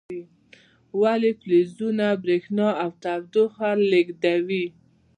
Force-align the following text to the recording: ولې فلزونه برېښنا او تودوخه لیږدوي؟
ولې 1.01 1.29
فلزونه 1.39 2.07
برېښنا 2.23 2.69
او 2.83 2.89
تودوخه 3.03 3.69
لیږدوي؟ 3.91 4.65